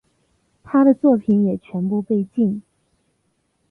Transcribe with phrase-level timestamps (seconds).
[0.63, 2.63] 他的作品也全部被禁。